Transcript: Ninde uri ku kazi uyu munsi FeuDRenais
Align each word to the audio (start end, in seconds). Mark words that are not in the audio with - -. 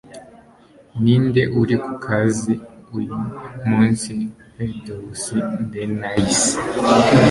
Ninde 1.01 1.41
uri 1.61 1.75
ku 1.83 1.91
kazi 2.05 2.53
uyu 2.97 3.15
munsi 3.67 4.11
FeuDRenais 4.53 6.41